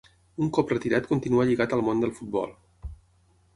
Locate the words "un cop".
0.45-0.73